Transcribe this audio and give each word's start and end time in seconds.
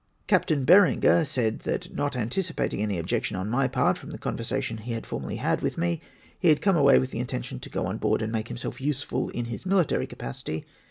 Captain 0.25 0.65
Eerenger 0.65 1.23
said 1.23 1.59
that 1.59 1.93
not 1.93 2.15
anticipating 2.15 2.81
any 2.81 2.97
objection 2.97 3.37
on 3.37 3.47
my 3.51 3.67
part, 3.67 3.99
from 3.99 4.09
the 4.09 4.17
conversation 4.17 4.77
he 4.77 4.93
had 4.93 5.05
formerly 5.05 5.35
had 5.35 5.61
with 5.61 5.77
me, 5.77 6.01
he 6.39 6.49
had 6.49 6.59
come 6.59 6.75
away 6.75 6.97
with 6.97 7.13
intention 7.13 7.59
to 7.59 7.69
go 7.69 7.85
on 7.85 7.97
board 7.99 8.23
and 8.23 8.31
make 8.31 8.47
himself 8.47 8.81
useful 8.81 9.29
in 9.29 9.45
his 9.45 9.63
military 9.63 10.07
capacity. 10.07 10.65